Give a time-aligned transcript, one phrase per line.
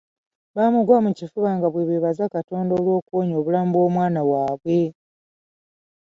[0.55, 4.79] Baamugwa mu kifuba nga bwe beebaza Katonda olw'okuwonya obulamu bw'omwana waabwe.